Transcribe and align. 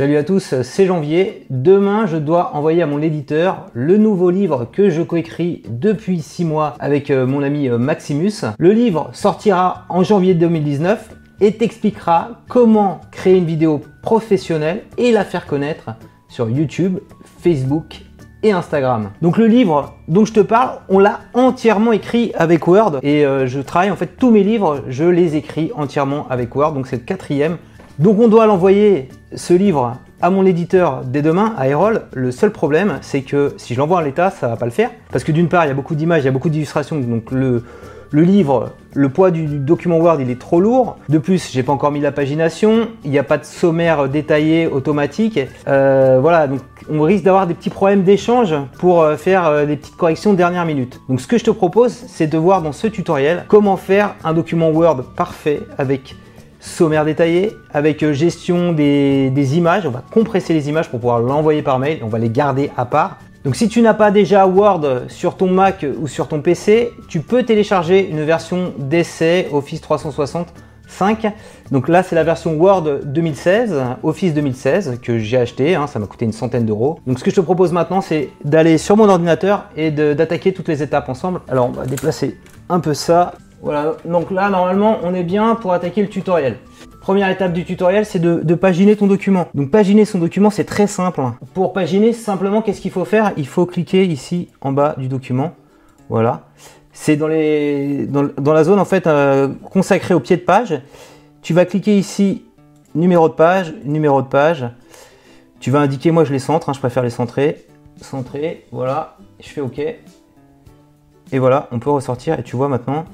Salut 0.00 0.16
à 0.16 0.24
tous, 0.24 0.54
c'est 0.62 0.86
Janvier. 0.86 1.44
Demain, 1.50 2.06
je 2.06 2.16
dois 2.16 2.56
envoyer 2.56 2.80
à 2.80 2.86
mon 2.86 3.02
éditeur 3.02 3.66
le 3.74 3.98
nouveau 3.98 4.30
livre 4.30 4.66
que 4.72 4.88
je 4.88 5.02
coécris 5.02 5.62
depuis 5.68 6.22
6 6.22 6.46
mois 6.46 6.74
avec 6.80 7.10
euh, 7.10 7.26
mon 7.26 7.42
ami 7.42 7.68
euh, 7.68 7.76
Maximus. 7.76 8.32
Le 8.58 8.72
livre 8.72 9.10
sortira 9.12 9.84
en 9.90 10.02
janvier 10.02 10.32
2019 10.32 11.10
et 11.42 11.52
t'expliquera 11.52 12.40
comment 12.48 13.02
créer 13.12 13.36
une 13.36 13.44
vidéo 13.44 13.82
professionnelle 14.00 14.84
et 14.96 15.12
la 15.12 15.22
faire 15.22 15.44
connaître 15.44 15.90
sur 16.30 16.48
YouTube, 16.48 17.00
Facebook 17.42 18.00
et 18.42 18.52
Instagram. 18.52 19.10
Donc 19.20 19.36
le 19.36 19.48
livre 19.48 19.96
dont 20.08 20.24
je 20.24 20.32
te 20.32 20.40
parle, 20.40 20.78
on 20.88 20.98
l'a 20.98 21.20
entièrement 21.34 21.92
écrit 21.92 22.32
avec 22.36 22.66
Word 22.66 23.00
et 23.02 23.26
euh, 23.26 23.46
je 23.46 23.60
travaille 23.60 23.90
en 23.90 23.96
fait 23.96 24.16
tous 24.16 24.30
mes 24.30 24.44
livres, 24.44 24.82
je 24.88 25.04
les 25.04 25.36
écris 25.36 25.72
entièrement 25.76 26.26
avec 26.30 26.56
Word. 26.56 26.72
Donc 26.72 26.86
c'est 26.86 26.96
le 26.96 27.02
quatrième. 27.02 27.58
Donc 27.98 28.18
on 28.18 28.28
doit 28.28 28.46
l'envoyer 28.46 29.10
ce 29.34 29.54
livre 29.54 29.96
à 30.22 30.30
mon 30.30 30.44
éditeur 30.44 31.02
dès 31.04 31.22
demain, 31.22 31.54
à 31.56 31.68
Erol. 31.68 32.02
Le 32.12 32.30
seul 32.30 32.50
problème, 32.50 32.98
c'est 33.00 33.22
que 33.22 33.54
si 33.56 33.74
je 33.74 33.78
l'envoie 33.78 34.00
à 34.00 34.02
l'état, 34.02 34.30
ça 34.30 34.48
va 34.48 34.56
pas 34.56 34.66
le 34.66 34.70
faire. 34.70 34.90
Parce 35.10 35.24
que 35.24 35.32
d'une 35.32 35.48
part, 35.48 35.64
il 35.64 35.68
y 35.68 35.70
a 35.70 35.74
beaucoup 35.74 35.94
d'images, 35.94 36.22
il 36.22 36.26
y 36.26 36.28
a 36.28 36.32
beaucoup 36.32 36.50
d'illustrations, 36.50 36.98
donc 36.98 37.30
le, 37.30 37.62
livre, 38.12 38.70
le 38.94 39.08
poids 39.08 39.30
du, 39.30 39.46
document 39.46 39.98
Word, 39.98 40.20
il 40.20 40.30
est 40.30 40.40
trop 40.40 40.60
lourd. 40.60 40.98
De 41.08 41.18
plus, 41.18 41.50
j'ai 41.52 41.62
pas 41.62 41.72
encore 41.72 41.90
mis 41.90 42.00
la 42.00 42.12
pagination. 42.12 42.88
Il 43.04 43.10
n'y 43.10 43.18
a 43.18 43.22
pas 43.22 43.38
de 43.38 43.44
sommaire 43.44 44.08
détaillé 44.08 44.66
automatique. 44.66 45.40
Euh, 45.68 46.18
voilà, 46.20 46.46
donc 46.46 46.60
on 46.90 47.02
risque 47.02 47.24
d'avoir 47.24 47.46
des 47.46 47.54
petits 47.54 47.70
problèmes 47.70 48.02
d'échange 48.02 48.54
pour 48.78 49.02
euh, 49.02 49.16
faire 49.16 49.46
euh, 49.46 49.64
des 49.64 49.76
petites 49.76 49.96
corrections 49.96 50.32
de 50.32 50.36
dernière 50.36 50.66
minute. 50.66 51.00
Donc 51.08 51.20
ce 51.20 51.26
que 51.26 51.38
je 51.38 51.44
te 51.44 51.50
propose, 51.50 51.92
c'est 51.92 52.26
de 52.26 52.36
voir 52.36 52.62
dans 52.62 52.72
ce 52.72 52.88
tutoriel 52.88 53.44
comment 53.48 53.76
faire 53.76 54.16
un 54.24 54.34
document 54.34 54.70
Word 54.70 55.04
parfait 55.16 55.60
avec 55.78 56.16
sommaire 56.60 57.04
détaillé, 57.04 57.56
avec 57.72 58.02
euh, 58.02 58.12
gestion 58.12 58.72
des, 58.72 59.56
images. 59.56 59.86
On 59.86 59.90
va 59.90 60.04
compresser 60.12 60.52
les 60.52 60.68
images 60.68 60.88
pour 60.90 61.00
pouvoir 61.00 61.18
l'envoyer 61.18 61.62
par 61.62 61.78
mail. 61.78 62.00
On 62.02 62.08
va 62.08 62.18
les 62.18 62.30
garder 62.30 62.70
à 62.76 62.84
part. 62.84 63.18
Donc 63.44 63.56
si 63.56 63.68
tu 63.68 63.80
n'as 63.80 63.94
pas 63.94 64.10
déjà 64.10 64.46
Word 64.46 65.08
sur 65.08 65.36
ton 65.36 65.48
Mac 65.48 65.86
ou 65.98 66.06
sur 66.06 66.28
ton 66.28 66.42
PC, 66.42 66.92
tu 67.08 67.20
peux 67.20 67.42
télécharger 67.42 68.06
une 68.06 68.22
version 68.22 68.74
d'essai 68.78 69.48
Office 69.50 69.80
365. 69.80 71.32
Donc 71.70 71.88
là, 71.88 72.02
c'est 72.02 72.14
la 72.14 72.24
version 72.24 72.54
Word 72.58 73.00
2016, 73.04 73.74
Office 74.02 74.34
2016, 74.34 74.98
que 75.02 75.18
j'ai 75.18 75.38
acheté. 75.38 75.74
Hein. 75.74 75.86
ça 75.86 75.98
m'a 75.98 76.06
coûté 76.06 76.26
une 76.26 76.32
centaine 76.32 76.66
d'euros. 76.66 77.00
Donc 77.06 77.18
ce 77.18 77.24
que 77.24 77.30
je 77.30 77.36
te 77.36 77.40
propose 77.40 77.72
maintenant, 77.72 78.02
c'est 78.02 78.28
d'aller 78.44 78.76
sur 78.76 78.98
mon 78.98 79.08
ordinateur 79.08 79.64
et 79.74 79.90
d'attaquer 79.90 80.52
toutes 80.52 80.68
les 80.68 80.82
étapes 80.82 81.08
ensemble. 81.08 81.40
Alors 81.48 81.68
on 81.68 81.72
va 81.72 81.86
déplacer 81.86 82.36
un 82.68 82.80
peu 82.80 82.92
ça. 82.92 83.32
Voilà, 83.62 83.96
donc 84.06 84.30
là, 84.30 84.48
normalement, 84.48 84.98
on 85.02 85.14
est 85.14 85.22
bien 85.22 85.54
pour 85.54 85.72
attaquer 85.72 86.00
le 86.00 86.08
tutoriel. 86.08 86.56
Première 87.00 87.28
étape 87.28 87.52
du 87.52 87.64
tutoriel, 87.64 88.06
c'est 88.06 88.18
de, 88.18 88.54
paginer 88.54 88.96
ton 88.96 89.06
document. 89.06 89.48
Donc 89.54 89.70
paginer 89.70 90.04
son 90.04 90.18
document, 90.18 90.50
c'est 90.50 90.64
très 90.64 90.86
simple. 90.86 91.22
Pour 91.54 91.72
paginer, 91.72 92.12
simplement, 92.12 92.62
qu'est-ce 92.62 92.80
qu'il 92.80 92.90
faut 92.90 93.04
faire? 93.04 93.32
Il 93.36 93.46
faut 93.46 93.66
cliquer 93.66 94.04
ici 94.04 94.48
en 94.60 94.72
bas 94.72 94.94
du 94.96 95.08
document. 95.08 95.52
Voilà. 96.08 96.48
C'est 96.92 97.16
dans, 97.16 97.28
dans, 97.28 98.52
la 98.52 98.64
zone 98.64 98.78
en 98.78 98.84
fait 98.84 99.06
euh, 99.06 99.48
consacrée 99.70 100.14
au 100.14 100.20
pied 100.20 100.36
de 100.36 100.42
page. 100.42 100.80
Tu 101.42 101.54
vas 101.54 101.64
cliquer 101.64 101.96
ici 101.96 102.44
numéro 102.94 103.28
de 103.28 103.34
page, 103.34 103.74
numéro 103.84 104.20
de 104.20 104.26
page. 104.26 104.66
Tu 105.60 105.70
vas 105.70 105.80
indiquer, 105.80 106.10
moi 106.10 106.24
je 106.24 106.32
les 106.32 106.38
centre, 106.38 106.68
hein, 106.68 106.72
je 106.72 106.80
préfère 106.80 107.02
les 107.02 107.10
centrer. 107.10 107.66
Centrer, 108.00 108.66
voilà. 108.72 109.16
Je 109.38 109.48
fais 109.48 109.60
OK. 109.60 109.78
Et 109.78 111.38
voilà, 111.38 111.68
on 111.70 111.78
peut 111.78 111.90
ressortir 111.90 112.38
et 112.38 112.42
tu 112.42 112.56
vois 112.56 112.68
maintenant, 112.68 113.04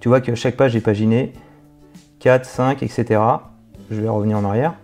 tu 0.00 0.08
vois 0.08 0.20
que 0.20 0.34
chaque 0.34 0.56
page 0.56 0.76
est 0.76 0.80
paginée, 0.80 1.32
4, 2.20 2.44
5, 2.44 2.82
etc. 2.82 3.20
Je 3.90 4.00
vais 4.00 4.08
revenir 4.08 4.38
en 4.38 4.44
arrière. 4.44 4.74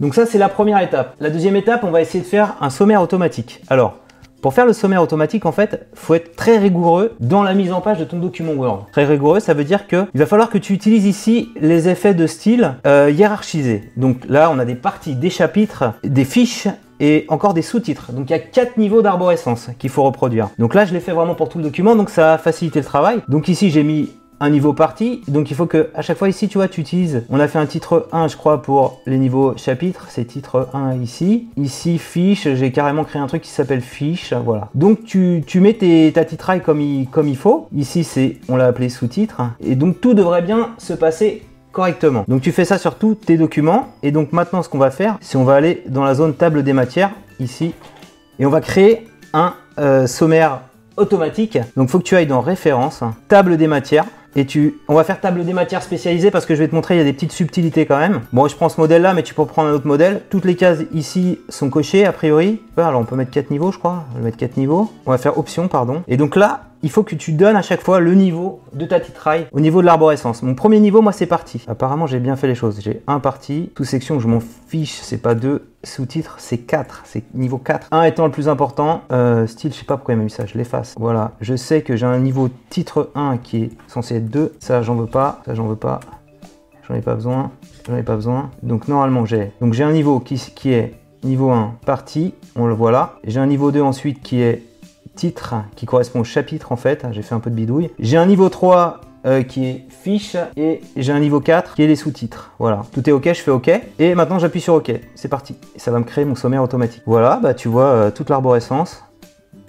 Donc 0.00 0.14
ça, 0.14 0.26
c'est 0.26 0.38
la 0.38 0.48
première 0.48 0.80
étape. 0.80 1.14
La 1.20 1.30
deuxième 1.30 1.56
étape, 1.56 1.84
on 1.84 1.90
va 1.90 2.00
essayer 2.00 2.22
de 2.22 2.28
faire 2.28 2.56
un 2.60 2.70
sommaire 2.70 3.00
automatique. 3.00 3.62
Alors, 3.68 3.96
pour 4.42 4.52
faire 4.52 4.66
le 4.66 4.74
sommaire 4.74 5.02
automatique, 5.02 5.46
en 5.46 5.52
fait, 5.52 5.88
faut 5.94 6.14
être 6.14 6.36
très 6.36 6.58
rigoureux 6.58 7.16
dans 7.20 7.42
la 7.42 7.54
mise 7.54 7.72
en 7.72 7.80
page 7.80 7.98
de 7.98 8.04
ton 8.04 8.18
document 8.18 8.52
Word. 8.52 8.86
Très 8.92 9.06
rigoureux, 9.06 9.40
ça 9.40 9.54
veut 9.54 9.64
dire 9.64 9.86
que 9.86 10.06
il 10.14 10.20
va 10.20 10.26
falloir 10.26 10.50
que 10.50 10.58
tu 10.58 10.72
utilises 10.74 11.06
ici 11.06 11.50
les 11.60 11.88
effets 11.88 12.14
de 12.14 12.26
style 12.26 12.74
euh, 12.86 13.10
hiérarchisés. 13.10 13.90
Donc 13.96 14.18
là, 14.28 14.50
on 14.52 14.58
a 14.58 14.64
des 14.64 14.74
parties, 14.74 15.16
des 15.16 15.30
chapitres, 15.30 15.94
des 16.04 16.24
fiches 16.24 16.68
et 17.00 17.24
encore 17.28 17.54
des 17.54 17.62
sous-titres. 17.62 18.12
Donc 18.12 18.28
il 18.30 18.32
y 18.32 18.36
a 18.36 18.38
quatre 18.38 18.76
niveaux 18.76 19.02
d'arborescence 19.02 19.70
qu'il 19.78 19.90
faut 19.90 20.02
reproduire. 20.02 20.50
Donc 20.58 20.74
là, 20.74 20.84
je 20.84 20.92
l'ai 20.92 21.00
fait 21.00 21.12
vraiment 21.12 21.34
pour 21.34 21.48
tout 21.48 21.58
le 21.58 21.64
document, 21.64 21.96
donc 21.96 22.10
ça 22.10 22.34
a 22.34 22.38
facilité 22.38 22.78
le 22.78 22.84
travail. 22.84 23.20
Donc 23.28 23.48
ici, 23.48 23.70
j'ai 23.70 23.82
mis 23.82 24.10
un 24.40 24.50
niveau 24.50 24.72
parti. 24.72 25.22
Donc 25.28 25.50
il 25.50 25.56
faut 25.56 25.66
que 25.66 25.90
à 25.94 26.02
chaque 26.02 26.18
fois 26.18 26.28
ici, 26.28 26.48
tu 26.48 26.58
vois, 26.58 26.68
tu 26.68 26.80
utilises. 26.80 27.24
On 27.30 27.40
a 27.40 27.48
fait 27.48 27.58
un 27.58 27.66
titre 27.66 28.08
1, 28.12 28.28
je 28.28 28.36
crois, 28.36 28.62
pour 28.62 29.00
les 29.06 29.18
niveaux 29.18 29.54
chapitres. 29.56 30.06
C'est 30.08 30.24
titre 30.24 30.68
1 30.72 30.94
ici. 30.96 31.48
Ici, 31.56 31.98
fiche. 31.98 32.48
J'ai 32.54 32.72
carrément 32.72 33.04
créé 33.04 33.20
un 33.20 33.26
truc 33.26 33.42
qui 33.42 33.50
s'appelle 33.50 33.80
fiche. 33.80 34.32
Voilà. 34.32 34.68
Donc 34.74 35.04
tu, 35.04 35.42
tu 35.46 35.60
mets 35.60 35.74
tes, 35.74 36.12
ta 36.12 36.24
titraille 36.24 36.62
comme 36.62 36.80
il, 36.80 37.08
comme 37.08 37.28
il 37.28 37.36
faut. 37.36 37.68
Ici, 37.74 38.04
c'est, 38.04 38.36
on 38.48 38.56
l'a 38.56 38.66
appelé 38.66 38.88
sous-titre. 38.88 39.42
Et 39.60 39.74
donc 39.74 40.00
tout 40.00 40.14
devrait 40.14 40.42
bien 40.42 40.70
se 40.78 40.92
passer 40.92 41.42
correctement. 41.72 42.24
Donc 42.28 42.40
tu 42.40 42.52
fais 42.52 42.64
ça 42.64 42.78
sur 42.78 42.94
tous 42.96 43.14
tes 43.14 43.36
documents. 43.36 43.88
Et 44.02 44.10
donc 44.10 44.32
maintenant, 44.32 44.62
ce 44.62 44.68
qu'on 44.68 44.78
va 44.78 44.90
faire, 44.90 45.18
c'est 45.20 45.36
on 45.36 45.44
va 45.44 45.54
aller 45.54 45.82
dans 45.88 46.04
la 46.04 46.14
zone 46.14 46.34
table 46.34 46.62
des 46.62 46.72
matières 46.72 47.10
ici. 47.38 47.74
Et 48.38 48.46
on 48.46 48.50
va 48.50 48.60
créer 48.60 49.06
un 49.32 49.54
euh, 49.78 50.06
sommaire 50.06 50.60
automatique. 50.96 51.58
Donc 51.76 51.90
faut 51.90 51.98
que 51.98 52.04
tu 52.04 52.16
ailles 52.16 52.26
dans 52.26 52.40
référence, 52.40 53.02
table 53.28 53.56
des 53.56 53.66
matières 53.66 54.06
et 54.36 54.44
tu, 54.44 54.78
on 54.86 54.94
va 54.94 55.02
faire 55.02 55.20
table 55.20 55.44
des 55.44 55.54
matières 55.54 55.82
spécialisées 55.82 56.30
parce 56.30 56.44
que 56.44 56.54
je 56.54 56.60
vais 56.60 56.68
te 56.68 56.74
montrer, 56.74 56.94
il 56.94 56.98
y 56.98 57.00
a 57.00 57.04
des 57.04 57.14
petites 57.14 57.32
subtilités 57.32 57.86
quand 57.86 57.98
même. 57.98 58.20
Bon, 58.34 58.46
je 58.46 58.54
prends 58.54 58.68
ce 58.68 58.78
modèle 58.78 59.00
là, 59.02 59.14
mais 59.14 59.22
tu 59.22 59.34
peux 59.34 59.46
prendre 59.46 59.70
un 59.70 59.72
autre 59.72 59.86
modèle. 59.86 60.22
Toutes 60.28 60.44
les 60.44 60.56
cases 60.56 60.80
ici 60.92 61.40
sont 61.48 61.70
cochées 61.70 62.04
a 62.04 62.12
priori. 62.12 62.60
Alors 62.76 63.00
on 63.00 63.04
peut 63.04 63.16
mettre 63.16 63.30
4 63.30 63.50
niveaux, 63.50 63.72
je 63.72 63.78
crois. 63.78 64.04
On 64.14 64.18
va 64.18 64.24
mettre 64.24 64.36
4 64.36 64.58
niveaux. 64.58 64.92
On 65.06 65.10
va 65.10 65.18
faire 65.18 65.38
option, 65.38 65.68
pardon. 65.68 66.02
Et 66.06 66.18
donc 66.18 66.36
là, 66.36 66.60
il 66.86 66.90
faut 66.90 67.02
que 67.02 67.16
tu 67.16 67.32
donnes 67.32 67.56
à 67.56 67.62
chaque 67.62 67.80
fois 67.80 67.98
le 67.98 68.14
niveau 68.14 68.60
de 68.72 68.86
ta 68.86 69.00
titraille 69.00 69.48
au 69.50 69.58
niveau 69.58 69.80
de 69.80 69.86
l'arborescence. 69.86 70.44
Mon 70.44 70.54
premier 70.54 70.78
niveau, 70.78 71.02
moi, 71.02 71.10
c'est 71.10 71.26
parti. 71.26 71.64
Apparemment, 71.66 72.06
j'ai 72.06 72.20
bien 72.20 72.36
fait 72.36 72.46
les 72.46 72.54
choses. 72.54 72.78
J'ai 72.80 73.02
un 73.08 73.18
parti, 73.18 73.72
sous-section, 73.76 74.20
je 74.20 74.28
m'en 74.28 74.38
fiche, 74.68 75.00
c'est 75.02 75.20
pas 75.20 75.34
deux. 75.34 75.68
Sous-titre, 75.82 76.36
c'est 76.38 76.58
4, 76.58 77.02
c'est 77.04 77.24
niveau 77.34 77.58
4. 77.58 77.88
1 77.90 78.04
étant 78.04 78.26
le 78.26 78.30
plus 78.30 78.48
important. 78.48 79.02
Euh, 79.10 79.48
style, 79.48 79.72
je 79.72 79.78
sais 79.78 79.84
pas 79.84 79.96
pourquoi 79.96 80.14
il 80.14 80.18
m'a 80.18 80.22
mis 80.22 80.30
ça, 80.30 80.46
je 80.46 80.56
l'efface. 80.56 80.94
Voilà, 80.96 81.32
je 81.40 81.56
sais 81.56 81.82
que 81.82 81.96
j'ai 81.96 82.06
un 82.06 82.20
niveau 82.20 82.50
titre 82.70 83.10
1 83.16 83.38
qui 83.38 83.64
est 83.64 83.70
censé 83.88 84.14
être 84.14 84.30
2. 84.30 84.54
Ça, 84.60 84.82
j'en 84.82 84.94
veux 84.94 85.06
pas. 85.06 85.40
Ça, 85.44 85.56
j'en 85.56 85.66
veux 85.66 85.74
pas. 85.74 85.98
J'en 86.86 86.94
ai 86.94 87.00
pas 87.00 87.16
besoin. 87.16 87.50
J'en 87.88 87.96
ai 87.96 88.04
pas 88.04 88.14
besoin. 88.14 88.50
Donc, 88.62 88.86
normalement, 88.86 89.26
j'ai. 89.26 89.50
Donc, 89.60 89.72
j'ai 89.72 89.82
un 89.82 89.92
niveau 89.92 90.20
qui, 90.20 90.36
qui 90.54 90.72
est 90.72 90.94
niveau 91.24 91.50
1 91.50 91.78
parti. 91.84 92.34
On 92.54 92.66
le 92.66 92.74
voit 92.74 92.92
là. 92.92 93.16
J'ai 93.24 93.40
un 93.40 93.46
niveau 93.46 93.72
2 93.72 93.80
ensuite 93.80 94.22
qui 94.22 94.40
est 94.40 94.62
titre 95.16 95.54
qui 95.74 95.86
correspond 95.86 96.20
au 96.20 96.24
chapitre 96.24 96.70
en 96.70 96.76
fait. 96.76 97.06
J'ai 97.10 97.22
fait 97.22 97.34
un 97.34 97.40
peu 97.40 97.50
de 97.50 97.56
bidouille. 97.56 97.90
J'ai 97.98 98.16
un 98.16 98.26
niveau 98.26 98.48
3 98.48 99.00
euh, 99.26 99.42
qui 99.42 99.66
est 99.66 99.84
fiche 99.88 100.36
et 100.56 100.80
j'ai 100.96 101.12
un 101.12 101.18
niveau 101.18 101.40
4 101.40 101.74
qui 101.74 101.82
est 101.82 101.88
les 101.88 101.96
sous-titres. 101.96 102.52
Voilà, 102.60 102.84
tout 102.92 103.08
est 103.08 103.12
ok, 103.12 103.24
je 103.26 103.40
fais 103.40 103.50
ok 103.50 103.70
et 103.98 104.14
maintenant 104.14 104.38
j'appuie 104.38 104.60
sur 104.60 104.74
ok. 104.74 104.92
C'est 105.16 105.28
parti. 105.28 105.56
Ça 105.76 105.90
va 105.90 105.98
me 105.98 106.04
créer 106.04 106.24
mon 106.24 106.36
sommaire 106.36 106.62
automatique. 106.62 107.02
Voilà, 107.06 107.40
bah 107.42 107.52
tu 107.52 107.66
vois 107.66 107.86
euh, 107.86 108.10
toute 108.12 108.30
l'arborescence, 108.30 109.02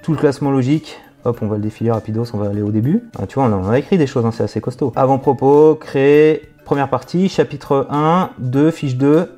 tout 0.03 0.12
le 0.12 0.18
classement 0.19 0.52
logique. 0.52 1.00
Hop, 1.25 1.40
on 1.41 1.47
va 1.47 1.56
le 1.56 1.64
défiler 1.64 1.91
rapidos, 1.91 2.25
on 2.34 2.38
va 2.38 2.50
aller 2.50 2.62
au 2.62 2.69
début. 2.69 3.03
Ah, 3.19 3.25
tu 3.25 3.40
vois, 3.40 3.46
on 3.46 3.68
a, 3.68 3.79
écrit 3.79 3.97
des 3.97 4.08
choses, 4.08 4.25
hein, 4.25 4.31
c'est 4.31 4.44
assez 4.44 4.62
costaud. 4.62 4.94
Avant-propos, 4.96 5.75
créer, 5.75 6.44
première 6.64 6.90
partie, 6.90 7.28
chapitre 7.28 7.88
1, 7.90 8.29
2, 8.38 8.72
fiche 8.72 8.96
2, 8.96 9.38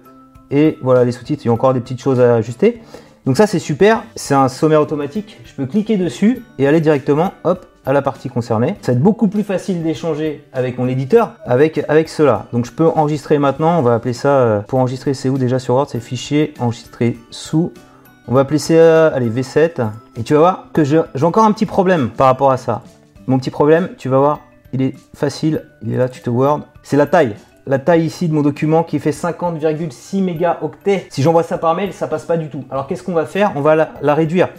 et 0.51 0.77
voilà 0.81 1.05
les 1.05 1.11
sous-titres. 1.11 1.43
Il 1.45 1.47
y 1.47 1.49
a 1.49 1.53
encore 1.53 1.73
des 1.73 1.79
petites 1.79 2.01
choses 2.01 2.19
à 2.19 2.35
ajuster. 2.35 2.81
Donc 3.25 3.37
ça 3.37 3.47
c'est 3.47 3.59
super, 3.59 4.03
c'est 4.15 4.33
un 4.33 4.47
sommaire 4.47 4.81
automatique, 4.81 5.39
je 5.45 5.53
peux 5.53 5.65
cliquer 5.65 5.97
dessus 5.97 6.43
et 6.57 6.67
aller 6.67 6.81
directement 6.81 7.33
hop 7.43 7.65
à 7.85 7.93
la 7.93 8.01
partie 8.01 8.29
concernée. 8.29 8.75
Ça 8.81 8.91
va 8.91 8.97
être 8.97 9.03
beaucoup 9.03 9.27
plus 9.27 9.43
facile 9.43 9.83
d'échanger 9.83 10.43
avec 10.53 10.77
mon 10.77 10.87
éditeur 10.87 11.33
avec, 11.45 12.09
cela. 12.09 12.45
Donc 12.53 12.65
je 12.65 12.71
peux 12.71 12.87
enregistrer 12.87 13.39
maintenant, 13.39 13.79
on 13.79 13.81
va 13.81 13.95
appeler 13.95 14.13
ça, 14.13 14.29
euh, 14.29 14.59
pour 14.61 14.79
enregistrer 14.79 15.13
c'est 15.13 15.29
où 15.29 15.37
déjà 15.37 15.59
sur 15.59 15.75
Word, 15.75 15.87
c'est 15.89 15.99
fichier 15.99 16.53
enregistrer 16.59 17.17
sous. 17.29 17.73
On 18.27 18.33
va 18.33 18.41
appeler 18.41 18.59
ça, 18.59 19.07
allez 19.07 19.29
V7, 19.29 19.87
et 20.15 20.23
tu 20.23 20.33
vas 20.33 20.39
voir 20.39 20.65
que 20.71 20.83
j'ai 20.83 21.01
encore 21.23 21.45
un 21.45 21.51
petit 21.51 21.65
problème 21.65 22.09
par 22.09 22.27
rapport 22.27 22.51
à 22.51 22.57
ça. 22.57 22.83
Mon 23.25 23.39
petit 23.39 23.49
problème, 23.49 23.89
tu 23.97 24.07
vas 24.07 24.19
voir, 24.19 24.39
il 24.71 24.83
est 24.83 24.93
facile, 25.15 25.63
il 25.81 25.93
est 25.93 25.97
là, 25.97 26.09
tu 26.09 26.21
te 26.21 26.29
Word, 26.29 26.61
c'est 26.83 26.97
la 26.97 27.07
taille 27.07 27.35
la 27.69 27.77
taille 27.77 28.03
ici 28.03 28.27
de 28.27 28.33
mon 28.33 28.41
document 28.41 28.83
qui 28.83 28.97
fait 28.97 29.11
50,6 29.11 30.23
mégaoctets. 30.23 31.05
Si 31.09 31.21
j'envoie 31.21 31.43
ça 31.43 31.59
par 31.59 31.75
mail, 31.75 31.93
ça 31.93 32.07
passe 32.07 32.25
pas 32.25 32.35
du 32.35 32.49
tout. 32.49 32.65
Alors 32.71 32.87
qu'est-ce 32.87 33.03
qu'on 33.03 33.13
va 33.13 33.25
faire? 33.25 33.53
On 33.55 33.61
va 33.61 33.75
la, 34.01 34.15
réduire. 34.15 34.49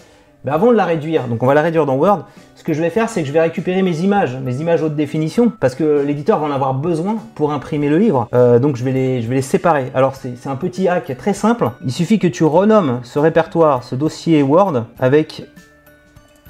Mais 0.44 0.52
avant 0.52 0.70
de 0.70 0.76
la 0.76 0.84
réduire, 0.84 1.26
donc 1.26 1.42
on 1.42 1.46
va 1.46 1.54
la 1.54 1.60
réduire 1.60 1.86
dans 1.86 1.96
Word, 1.96 2.24
ce 2.54 2.62
que 2.62 2.72
je 2.72 2.80
vais 2.80 2.88
faire, 2.88 3.10
c'est 3.10 3.22
que 3.22 3.26
je 3.26 3.32
vais 3.32 3.40
récupérer 3.40 3.82
mes 3.82 4.02
images, 4.02 4.36
mes 4.36 4.60
images 4.60 4.82
haute 4.84 4.94
définition, 4.94 5.52
parce 5.58 5.74
que 5.74 6.04
l'éditeur 6.06 6.38
va 6.38 6.46
en 6.46 6.52
avoir 6.52 6.72
besoin 6.72 7.16
pour 7.34 7.52
imprimer 7.52 7.88
le 7.88 7.98
livre. 7.98 8.28
Euh, 8.32 8.60
donc 8.60 8.76
je 8.76 8.84
vais, 8.84 8.92
les, 8.92 9.22
je 9.22 9.28
vais 9.28 9.34
les 9.34 9.42
séparer. 9.42 9.90
Alors 9.92 10.14
c'est 10.14 10.46
un 10.46 10.56
petit 10.56 10.86
hack 10.86 11.14
très 11.18 11.34
simple. 11.34 11.68
Il 11.84 11.90
suffit 11.90 12.20
que 12.20 12.28
tu 12.28 12.44
renommes 12.44 13.00
ce 13.02 13.18
répertoire, 13.18 13.82
ce 13.82 13.96
dossier 13.96 14.40
Word, 14.44 14.84
avec 15.00 15.46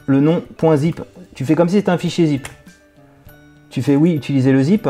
le 0.05 0.21
nom 0.21 0.43
.zip. 0.77 1.01
Tu 1.35 1.47
fais 1.47 1.55
comme 1.55 1.71
si 1.71 1.77
c'était 1.77 1.91
un 1.91 1.99
fichier 1.99 2.27
zip. 2.27 2.47
Tu 3.71 3.81
fais 3.81 3.97
oui, 3.97 4.13
utiliser 4.13 4.53
le 4.53 4.63
zip 4.63 4.87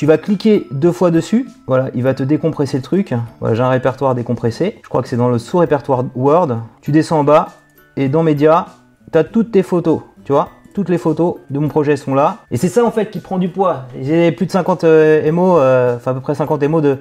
Tu 0.00 0.06
vas 0.06 0.16
cliquer 0.16 0.66
deux 0.70 0.92
fois 0.92 1.10
dessus. 1.10 1.46
Voilà, 1.66 1.90
il 1.94 2.02
va 2.02 2.14
te 2.14 2.22
décompresser 2.22 2.78
le 2.78 2.82
truc. 2.82 3.12
Voilà, 3.38 3.54
j'ai 3.54 3.62
un 3.62 3.68
répertoire 3.68 4.14
décompressé. 4.14 4.78
Je 4.82 4.88
crois 4.88 5.02
que 5.02 5.08
c'est 5.08 5.16
dans 5.18 5.28
le 5.28 5.38
sous-répertoire 5.38 6.04
Word. 6.14 6.56
Tu 6.80 6.90
descends 6.90 7.18
en 7.18 7.24
bas 7.24 7.50
et 7.98 8.08
dans 8.08 8.22
Média, 8.22 8.64
tu 9.12 9.18
as 9.18 9.24
toutes 9.24 9.50
tes 9.50 9.62
photos. 9.62 10.00
Tu 10.24 10.32
vois 10.32 10.48
toutes 10.72 10.88
les 10.88 10.96
photos 10.96 11.34
de 11.50 11.58
mon 11.58 11.68
projet 11.68 11.98
sont 11.98 12.14
là. 12.14 12.38
Et 12.50 12.56
c'est 12.56 12.70
ça 12.70 12.82
en 12.82 12.90
fait 12.90 13.10
qui 13.10 13.20
prend 13.20 13.36
du 13.36 13.50
poids. 13.50 13.88
J'ai 14.00 14.32
plus 14.32 14.46
de 14.46 14.52
50 14.52 14.84
euh, 14.84 15.30
MO, 15.32 15.58
euh, 15.58 15.96
enfin 15.96 16.12
à 16.12 16.14
peu 16.14 16.20
près 16.20 16.34
50 16.34 16.62
MO 16.62 16.80
de, 16.80 16.96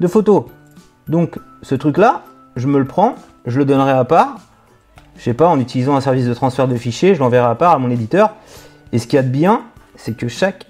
de 0.00 0.08
photos. 0.08 0.46
Donc 1.06 1.38
ce 1.62 1.76
truc 1.76 1.98
là, 1.98 2.24
je 2.56 2.66
me 2.66 2.80
le 2.80 2.84
prends, 2.84 3.14
je 3.46 3.60
le 3.60 3.64
donnerai 3.64 3.92
à 3.92 4.04
part. 4.04 4.40
Je 5.16 5.22
sais 5.22 5.34
pas, 5.34 5.46
en 5.46 5.60
utilisant 5.60 5.94
un 5.94 6.00
service 6.00 6.26
de 6.26 6.34
transfert 6.34 6.66
de 6.66 6.74
fichiers, 6.74 7.14
je 7.14 7.20
l'enverrai 7.20 7.46
à 7.46 7.54
part 7.54 7.74
à 7.74 7.78
mon 7.78 7.90
éditeur. 7.90 8.34
Et 8.90 8.98
ce 8.98 9.06
qu'il 9.06 9.18
y 9.18 9.20
a 9.20 9.22
de 9.22 9.28
bien, 9.28 9.62
c'est 9.94 10.16
que 10.16 10.26
chaque 10.26 10.66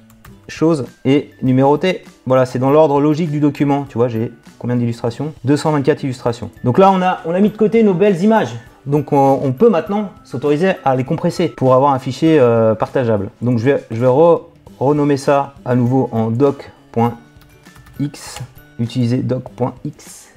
chose 0.50 0.84
est 1.04 1.30
numérotée. 1.42 2.04
Voilà, 2.26 2.46
c'est 2.46 2.58
dans 2.58 2.70
l'ordre 2.70 3.00
logique 3.00 3.30
du 3.30 3.40
document. 3.40 3.86
Tu 3.88 3.98
vois, 3.98 4.08
j'ai 4.08 4.32
combien 4.58 4.76
d'illustrations? 4.76 5.32
224 5.44 6.04
illustrations. 6.04 6.50
Donc 6.64 6.78
là, 6.78 6.90
on 6.92 7.00
a, 7.02 7.20
on 7.24 7.34
a 7.34 7.40
mis 7.40 7.50
de 7.50 7.56
côté 7.56 7.82
nos 7.82 7.94
belles 7.94 8.22
images. 8.22 8.54
Donc 8.86 9.12
on, 9.12 9.52
peut 9.52 9.68
maintenant 9.68 10.10
s'autoriser 10.24 10.72
à 10.84 10.96
les 10.96 11.04
compresser 11.04 11.48
pour 11.48 11.74
avoir 11.74 11.92
un 11.92 11.98
fichier 11.98 12.40
euh, 12.40 12.74
partageable. 12.74 13.30
Donc 13.42 13.58
je 13.58 13.64
vais, 13.64 13.84
renommer 14.78 15.18
ça 15.18 15.54
à 15.66 15.74
nouveau 15.74 16.08
en 16.12 16.30
doc.x, 16.30 17.08
utiliser 18.78 19.18
docx. 19.18 20.30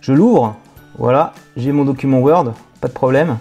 Je 0.00 0.12
l'ouvre, 0.12 0.56
voilà, 0.98 1.32
j'ai 1.56 1.70
mon 1.70 1.84
document 1.84 2.18
Word, 2.18 2.54
pas 2.80 2.88
de 2.88 2.92
problème. 2.92 3.38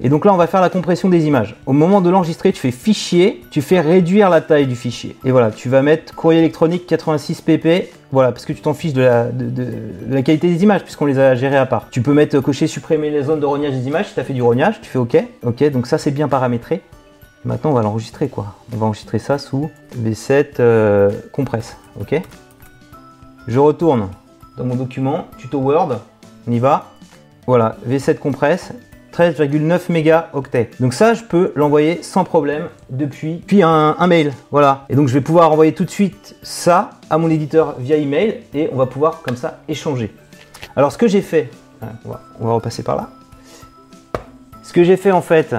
Et 0.00 0.08
donc 0.10 0.24
là, 0.24 0.34
on 0.34 0.36
va 0.36 0.46
faire 0.46 0.60
la 0.60 0.68
compression 0.68 1.08
des 1.08 1.26
images. 1.26 1.56
Au 1.64 1.72
moment 1.72 2.00
de 2.00 2.10
l'enregistrer, 2.10 2.52
tu 2.52 2.60
fais 2.60 2.70
fichier, 2.70 3.42
tu 3.50 3.62
fais 3.62 3.80
réduire 3.80 4.28
la 4.28 4.42
taille 4.42 4.66
du 4.66 4.76
fichier. 4.76 5.16
Et 5.24 5.30
voilà, 5.30 5.50
tu 5.50 5.68
vas 5.68 5.80
mettre 5.82 6.14
courrier 6.14 6.40
électronique 6.40 6.86
86 6.86 7.40
pp. 7.40 7.90
Voilà, 8.12 8.30
parce 8.30 8.44
que 8.44 8.52
tu 8.52 8.60
t'en 8.60 8.74
fiches 8.74 8.92
de 8.92 9.02
la, 9.02 9.24
de, 9.24 9.66
la, 10.08 10.22
qualité 10.22 10.48
des 10.48 10.62
images, 10.62 10.82
puisqu'on 10.82 11.06
les 11.06 11.18
a 11.18 11.34
gérées 11.34 11.56
à 11.56 11.66
part. 11.66 11.88
Tu 11.90 12.02
peux 12.02 12.12
mettre 12.12 12.38
cocher, 12.40 12.66
supprimer 12.66 13.10
les 13.10 13.22
zones 13.22 13.40
de 13.40 13.46
rognage 13.46 13.72
des 13.72 13.86
images. 13.86 14.08
Si 14.08 14.14
tu 14.14 14.20
as 14.20 14.24
fait 14.24 14.34
du 14.34 14.42
rognage, 14.42 14.80
tu 14.82 14.88
fais 14.88 14.98
OK. 14.98 15.16
OK, 15.42 15.70
donc 15.70 15.86
ça, 15.86 15.98
c'est 15.98 16.10
bien 16.10 16.28
paramétré. 16.28 16.82
Maintenant, 17.44 17.70
on 17.70 17.74
va 17.74 17.82
l'enregistrer, 17.82 18.28
quoi. 18.28 18.54
On 18.74 18.76
va 18.76 18.86
enregistrer 18.86 19.18
ça 19.18 19.38
sous 19.38 19.70
V7 19.98 20.56
euh, 20.60 21.10
compresse. 21.32 21.76
OK? 22.00 22.20
Je 23.48 23.58
retourne 23.58 24.08
dans 24.58 24.64
mon 24.64 24.74
document, 24.74 25.26
tuto 25.38 25.58
Word. 25.58 26.00
On 26.46 26.52
y 26.52 26.58
va. 26.58 26.86
Voilà, 27.46 27.76
V7 27.88 28.18
compresse. 28.18 28.72
13,9 29.16 29.90
mégaoctets. 29.90 30.70
Donc 30.78 30.92
ça, 30.92 31.14
je 31.14 31.24
peux 31.24 31.52
l'envoyer 31.56 32.02
sans 32.02 32.24
problème 32.24 32.68
depuis 32.90 33.42
puis 33.46 33.62
un, 33.62 33.94
mail. 34.06 34.34
Voilà. 34.50 34.84
Et 34.90 34.94
donc 34.94 35.08
je 35.08 35.14
vais 35.14 35.22
pouvoir 35.22 35.50
envoyer 35.52 35.72
tout 35.72 35.84
de 35.84 35.90
suite 35.90 36.36
ça 36.42 36.90
à 37.08 37.16
mon 37.16 37.30
éditeur 37.30 37.76
via 37.78 37.96
email 37.96 38.42
et 38.52 38.68
on 38.72 38.76
va 38.76 38.84
pouvoir 38.84 39.22
comme 39.22 39.36
ça 39.36 39.60
échanger. 39.68 40.14
Alors 40.76 40.92
ce 40.92 40.98
que 40.98 41.08
j'ai 41.08 41.22
fait, 41.22 41.48
hein, 41.80 41.88
on 42.04 42.46
va, 42.46 42.52
repasser 42.52 42.82
par 42.82 42.96
là. 42.96 43.08
Ce 44.62 44.74
que 44.74 44.84
j'ai 44.84 44.98
fait 44.98 45.12
en 45.12 45.22
fait, 45.22 45.56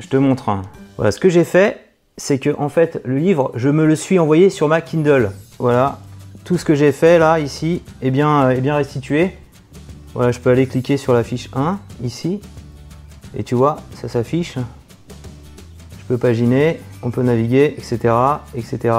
je 0.00 0.08
te 0.08 0.16
montre. 0.16 0.48
Hein. 0.48 0.62
Voilà, 0.96 1.12
ce 1.12 1.20
que 1.20 1.28
j'ai 1.28 1.44
fait, 1.44 1.78
c'est 2.16 2.40
que 2.40 2.50
en 2.58 2.68
fait 2.68 3.00
le 3.04 3.18
livre, 3.18 3.52
je 3.54 3.68
me 3.68 3.86
le 3.86 3.94
suis 3.94 4.18
envoyé 4.18 4.50
sur 4.50 4.66
ma 4.66 4.80
Kindle. 4.80 5.30
Voilà, 5.60 5.98
tout 6.44 6.58
ce 6.58 6.64
que 6.64 6.74
j'ai 6.74 6.90
fait 6.90 7.20
là 7.20 7.38
ici 7.38 7.80
est 8.02 8.10
bien, 8.10 8.50
est 8.50 8.60
bien 8.60 8.74
restitué. 8.74 9.36
Voilà, 10.14 10.32
je 10.32 10.40
peux 10.40 10.50
aller 10.50 10.66
cliquer 10.66 10.96
sur 10.96 11.12
la 11.12 11.22
fiche 11.22 11.48
1 11.54 11.78
ici 12.02 12.40
et 13.38 13.44
tu 13.44 13.54
vois, 13.54 13.76
ça 13.94 14.08
s'affiche. 14.08 14.56
Je 16.00 16.04
peux 16.08 16.18
paginer, 16.18 16.80
on 17.02 17.10
peut 17.10 17.22
naviguer, 17.22 17.74
etc. 17.78 18.12
etc. 18.54 18.94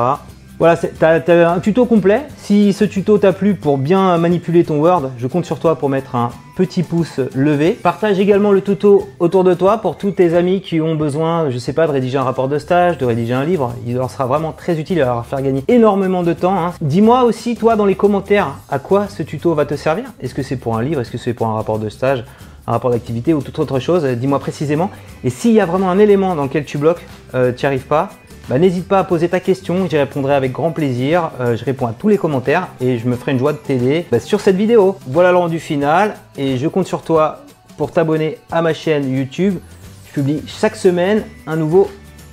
Voilà, 0.59 0.75
tu 0.75 0.87
as, 1.05 1.51
un 1.51 1.59
tuto 1.59 1.85
complet. 1.85 2.23
Si 2.37 2.73
ce 2.73 2.83
tuto 2.83 3.17
t'a 3.17 3.31
plu 3.31 3.55
pour 3.55 3.77
bien 3.77 4.17
manipuler 4.17 4.65
ton 4.65 4.79
Word, 4.79 5.11
je 5.17 5.25
compte 5.25 5.45
sur 5.45 5.57
toi 5.57 5.77
pour 5.77 5.87
mettre 5.87 6.15
un 6.15 6.31
petit 6.57 6.83
pouce 6.83 7.21
levé. 7.33 7.71
Partage 7.71 8.19
également 8.19 8.51
le 8.51 8.59
tuto 8.59 9.07
autour 9.19 9.45
de 9.45 9.53
toi 9.53 9.77
pour 9.77 9.97
tous 9.97 10.11
tes 10.11 10.33
amis 10.33 10.59
qui 10.59 10.81
ont 10.81 10.95
besoin, 10.95 11.49
je 11.49 11.57
sais 11.57 11.71
pas, 11.71 11.87
de 11.87 11.93
rédiger 11.93 12.17
un 12.17 12.23
rapport 12.23 12.49
de 12.49 12.59
stage, 12.59 12.97
de 12.97 13.05
rédiger 13.05 13.33
un 13.33 13.45
livre. 13.45 13.73
Il 13.87 13.95
leur 13.95 14.11
sera 14.11 14.25
vraiment 14.25 14.51
très 14.51 14.77
utile, 14.77 14.97
il 14.97 14.99
va 14.99 15.13
leur 15.13 15.25
faire 15.25 15.41
gagner 15.41 15.63
énormément 15.69 16.23
de 16.23 16.33
temps. 16.33 16.57
Hein. 16.57 16.73
Dis-moi 16.81 17.23
aussi, 17.23 17.55
toi, 17.55 17.77
dans 17.77 17.85
les 17.85 17.95
commentaires, 17.95 18.55
à 18.69 18.79
quoi 18.79 19.07
ce 19.07 19.23
tuto 19.23 19.53
va 19.53 19.65
te 19.65 19.75
servir? 19.75 20.11
Est-ce 20.19 20.33
que 20.33 20.43
c'est 20.43 20.57
pour 20.57 20.77
un 20.77 20.81
livre? 20.81 20.99
Est-ce 20.99 21.11
que 21.11 21.17
c'est 21.17 21.33
pour 21.33 21.47
un 21.47 21.53
rapport 21.53 21.79
de 21.79 21.87
stage? 21.87 22.25
Un 22.67 22.71
rapport 22.71 22.91
d'activité 22.91 23.33
ou 23.33 23.41
toute 23.41 23.57
autre 23.59 23.79
chose, 23.79 24.03
dis-moi 24.05 24.39
précisément. 24.39 24.89
Et 25.23 25.29
s'il 25.29 25.51
y 25.51 25.59
a 25.59 25.65
vraiment 25.65 25.89
un 25.89 25.99
élément 25.99 26.35
dans 26.35 26.43
lequel 26.43 26.65
tu 26.65 26.77
bloques, 26.77 27.05
euh, 27.33 27.51
tu 27.51 27.65
n'y 27.65 27.67
arrives 27.67 27.87
pas, 27.87 28.09
bah, 28.49 28.57
n'hésite 28.57 28.87
pas 28.87 28.99
à 28.99 29.03
poser 29.03 29.29
ta 29.29 29.39
question, 29.39 29.87
j'y 29.87 29.97
répondrai 29.97 30.33
avec 30.33 30.51
grand 30.51 30.71
plaisir. 30.71 31.29
Euh, 31.39 31.55
je 31.55 31.63
réponds 31.63 31.85
à 31.85 31.93
tous 31.93 32.07
les 32.07 32.17
commentaires 32.17 32.67
et 32.81 32.97
je 32.97 33.07
me 33.07 33.15
ferai 33.15 33.33
une 33.33 33.39
joie 33.39 33.53
de 33.53 33.59
t'aider 33.59 34.05
bah, 34.11 34.19
sur 34.19 34.41
cette 34.41 34.55
vidéo. 34.55 34.97
Voilà 35.05 35.31
le 35.31 35.37
rendu 35.37 35.59
final 35.59 36.15
et 36.35 36.57
je 36.57 36.67
compte 36.67 36.87
sur 36.87 37.03
toi 37.03 37.43
pour 37.77 37.91
t'abonner 37.91 38.37
à 38.51 38.61
ma 38.61 38.73
chaîne 38.73 39.15
YouTube. 39.15 39.59
Je 40.07 40.13
publie 40.13 40.41
chaque 40.47 40.75
semaine 40.75 41.23
un 41.45 41.57
nouveau 41.57 41.89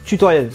tutoriel. 0.06 0.49